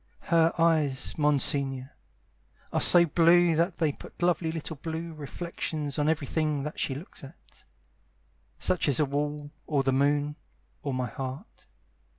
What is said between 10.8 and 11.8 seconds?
Or my heart.